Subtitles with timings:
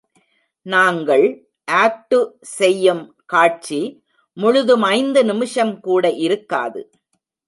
[0.65, 1.25] நாங்கள்
[1.81, 2.19] ஆக்டு
[2.57, 3.03] செய்யும்
[3.25, 3.81] காட்சி
[4.37, 6.81] முழுதும் ஐந்து நிமிஷம்கூட இருக்காது.